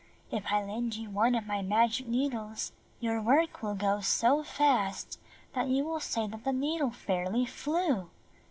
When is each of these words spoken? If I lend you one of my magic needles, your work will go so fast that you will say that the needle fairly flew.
If 0.31 0.47
I 0.51 0.63
lend 0.63 0.95
you 0.95 1.11
one 1.11 1.35
of 1.35 1.45
my 1.45 1.61
magic 1.61 2.07
needles, 2.07 2.71
your 2.99 3.21
work 3.21 3.61
will 3.61 3.75
go 3.75 4.01
so 4.01 4.41
fast 4.43 5.19
that 5.53 5.67
you 5.67 5.83
will 5.85 5.99
say 5.99 6.25
that 6.25 6.43
the 6.43 6.51
needle 6.51 6.89
fairly 6.89 7.45
flew. 7.45 8.09